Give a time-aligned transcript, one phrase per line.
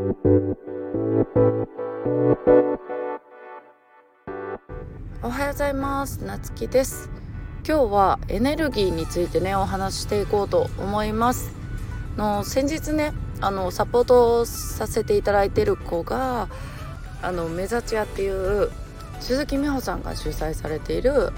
[0.00, 0.02] お
[5.28, 6.24] はようございます。
[6.24, 7.10] なつきです。
[7.68, 11.52] 今日はエネルギーについてねお話ししていこうと思います。
[12.16, 16.48] の先日ねあのサポートさせていただいてる子が
[17.20, 18.70] あの目立ち屋っていう
[19.20, 21.30] 鈴木美穂さんが主催されている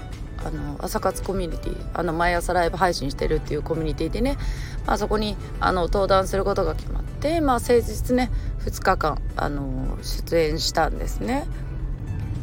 [0.45, 4.37] あの朝活コミュニティあの毎朝ライブ配信してるっていうコミュニティでね、
[4.85, 8.29] まあ、そこにあの登壇することが決まって、まあ、先日ね
[8.65, 11.45] 2日間あの出演したんですね。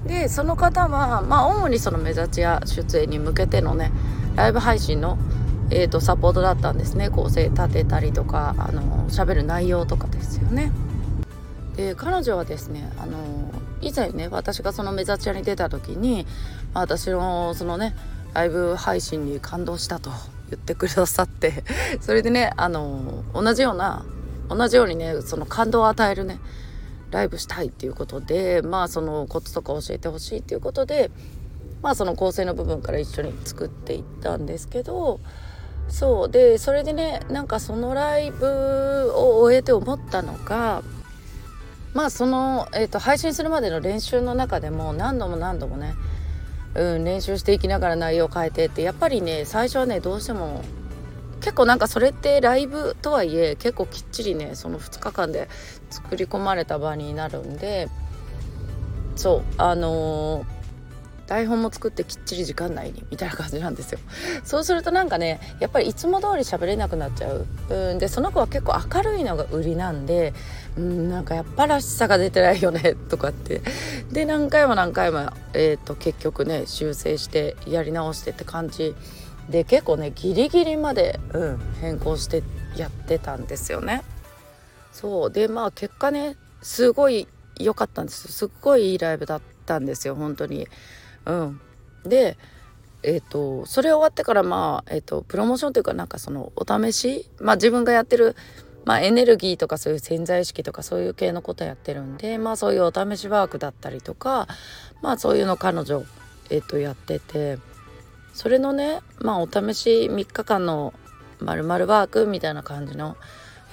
[0.07, 3.93] でその方は、まあ、主にその目立ちや出演に向けてのね
[4.35, 5.19] ライブ配信の、
[5.71, 10.73] えーと、サポートだったんですね構成立てたりとかあの喋る内容とかですよね。
[11.77, 13.19] で彼女はですねあの
[13.83, 16.27] 以前ね私がその目立ち屋に出た時に、
[16.73, 17.95] まあ、私のそのね
[18.33, 20.11] ライブ配信に感動したと
[20.49, 21.63] 言ってくださって
[22.01, 24.05] それでねあの同じような
[24.51, 26.41] 同じようにねその感動を与えるね
[27.11, 31.11] ライブしたいっていうことでまあそのコツとか教えてほしいっていうことで
[31.83, 35.21] まあその構成の部分から一緒に作っていったんですけど
[35.89, 40.83] そうでそれでねなんかそのライブを終えて思ったのが
[41.95, 45.95] まあその、えーと、配信するまでの練習の中でも何度も何度もね、
[46.75, 50.63] うん、練習していきながら内容を変えてってやっぱりね最初はねどうしても
[51.41, 55.49] 結構なんかそれってライブとはいえ結構きっちりねその2日間で
[55.91, 57.89] 作り込まれた場になるんで
[59.17, 60.61] そうあのー
[61.31, 64.01] 台本も作ってきっちり時間内にみたいな感じなんですよ。
[64.43, 67.47] そうするとなんかねやっぱりいつも通り喋れなくなっちゃう。
[67.71, 70.35] うんでその子は結構明るいのが売りなんで
[70.77, 73.63] うんなんかやっぱらしさが出てないよね とかって。
[74.11, 78.97] で何回も何回も、えーと、結局ね修正してやり直してって感じ
[79.51, 82.43] で結構ねギリギリまで、うん、変更して
[82.77, 84.03] やってたんですよね。
[84.93, 85.31] そう。
[85.31, 87.27] でまあ結果ねすごい
[87.59, 88.29] 良かったんです。
[88.29, 90.69] すっごいいいライブだったんですよ本当に。
[91.27, 91.61] うん、
[92.05, 92.37] で
[93.03, 98.37] えーと、それ終わってからまあ、えーと、プロモーションというかなんかそのお試し、まあ、自分がやってる、
[98.85, 104.49] まあ、エネルギーとかそういう潜在意識とかそういう系のことやってるんで、まあ、そういうお試しワークだったりとか、
[105.01, 106.05] まあ、そういうの彼女、
[106.51, 107.59] えーと、やってて
[108.33, 110.95] それのね、まあ、お試し3日間の
[111.41, 113.17] まるワークみたいな感じの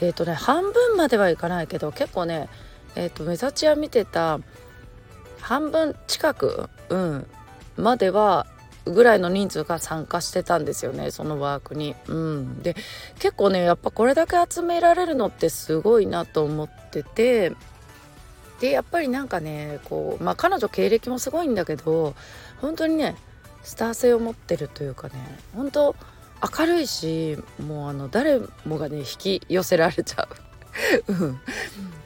[0.01, 2.50] えっ、ー、とね半分まではいかないけど結構ね
[2.96, 4.40] えっ、ー、と目立ちは見てた
[5.41, 7.28] 半分近く、うん、
[7.78, 8.47] までは
[8.85, 11.96] ぐらいの人数が参加してたんですよねそのワークに。
[12.07, 12.75] うん、で
[13.19, 17.53] 結構ねやっぱこれだけ集められるのってすごいなと思ってて
[18.59, 22.16] でやっぱりなんかねこうまあ彼女経歴もすごいんだけど
[22.62, 23.16] 本当にね
[23.67, 25.16] スター性を持ってるというかね
[25.53, 25.95] 本当
[26.57, 30.28] 明るいしもうあの誰もがね引き寄せられちゃう。
[31.11, 31.39] うん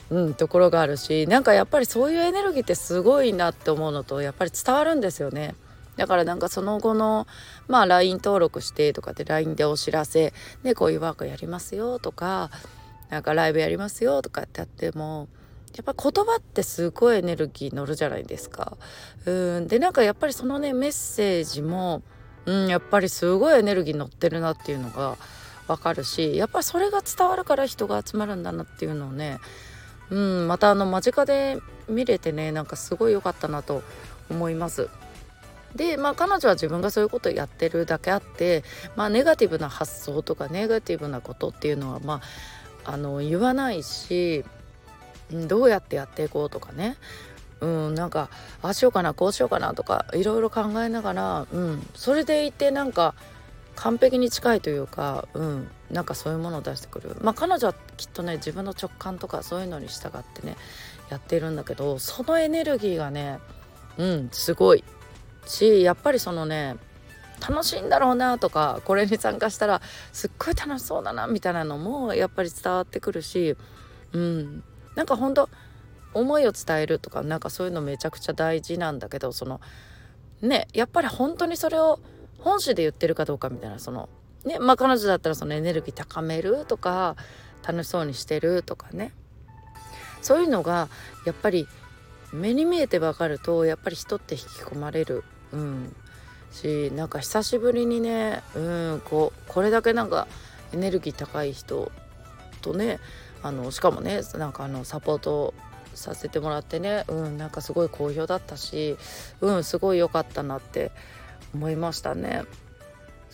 [0.10, 5.56] うん、ところがあるしなんかやっぱりそういうエネルギーってすごいなって思うのとやっぱり伝わるんですよね。
[5.98, 7.28] だからなんかその後の
[7.68, 10.34] まあ LINE 登録してとかで LINE でお知らせ
[10.64, 12.50] でこういうワークやりますよとか
[13.10, 15.28] なんかライブやりますよとかってやっても
[15.76, 18.78] やっぱ言葉ってすごいエネルギー乗るじゃないですか。
[19.26, 22.02] うんでなんかやっぱりそのねメッセージも、
[22.46, 25.18] うん、やっぱりすごいエネルギー乗ってるなっていうのが
[25.68, 29.40] 分かるしやっぱりそれが伝わるから人が集まるんだなっていうのをね
[30.12, 33.82] うん、またあの間近で見れてねなんかすごい良かったなと
[34.30, 34.90] 思います。
[35.76, 38.66] でまあ彼女は自分がそういうことをやってるだけあって
[38.98, 42.20] まあネガティブな発想とかネガティブなことっていうのはま
[42.84, 44.44] ああの言わないし
[45.32, 46.98] どうやってやっていこうとかね。
[47.62, 48.30] うんなんか
[48.64, 53.14] ああしようかなこうしようかなとかいろいろ考えながら、うん、それでいてなんか
[53.76, 57.16] 完璧に近いというか、うん、なんかそういうものを出してくる。
[57.22, 60.58] まあ彼女はきっとね自分の直感とかそういうのに従ってね
[61.10, 63.40] やってるんだけどそのエネルギーがね
[63.98, 64.84] うんすごい。
[65.46, 66.76] しやっぱりそのね
[67.48, 69.82] 楽しいんだろうなとかこれに参加したら
[70.14, 73.56] すっごい楽しそうだなみたいなのもやっぱり伝わってくるし
[74.14, 74.64] うん。
[74.96, 75.50] なんかほんと
[76.14, 79.62] 思いを伝えるとかなんかそういうのめちゃくちゃ大事なんだけどその
[80.42, 82.00] ねやっぱり本当にそれを
[82.40, 84.10] 本心で言ってるかどうかみたいなその
[84.46, 87.16] ねまあ彼女だったらそのエネルギー高めるとか
[87.66, 89.14] 楽しそうにしてるとかね。
[90.22, 90.88] そういうのが
[91.26, 91.68] やっぱり
[92.32, 95.96] 目に見えて分かるとやっぱり人って引き込まれる、うん、
[96.52, 100.28] しなんか久しぶりにね、うん、こうこれだけなんか
[100.74, 101.92] エネルギー高い人
[102.62, 103.00] とね
[103.44, 105.54] あのしかもねなんかあのサポート
[105.94, 108.98] させてもらってね、うん、なんかすごい好評だったし、
[109.42, 110.92] うん、すごい良かったなって
[111.54, 112.44] 思いましたね。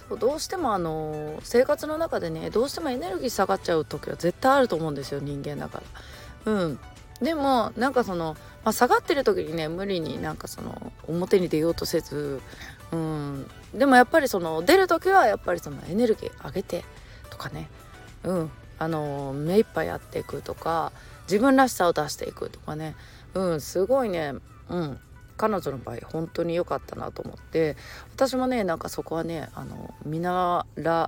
[0.09, 5.81] そうどうしてもあの生活の中でねどうしてもエネルギー下がっちゃう時は絶対あると思うんですよ人間だか
[6.45, 6.53] ら。
[6.53, 6.80] うん、
[7.21, 12.42] でもなんかその、まあ、下がってる時にね無理になんかその表に出ようとせず
[12.92, 16.86] うんでもやっぱりその出る時はやっぱりそのエネルギー上げて
[17.30, 17.69] とかね
[18.24, 20.91] うんあの目いっぱいやっていくとか
[21.24, 22.95] 自分らしさを出していくとかね。
[23.33, 24.33] うんすごいね。
[24.69, 25.00] うん。
[25.38, 27.75] 彼女の場合本当に良かったなと思って。
[28.15, 30.65] 私もねなんかそこはねあの見習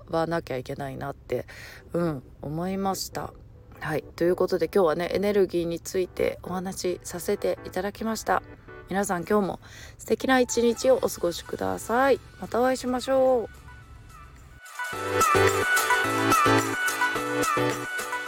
[0.10, 1.48] わなきゃいけないなって
[1.94, 3.34] うん思いました。
[3.80, 4.04] はい。
[4.16, 8.44] ということで今日はねエネルギーについてお話しさせていただきました。
[8.90, 9.60] 皆さん今日も
[9.98, 12.20] 素敵な一日をお過ごしください。
[12.42, 13.59] またお会いしましょう。
[14.92, 15.38] Thank
[17.58, 18.19] you.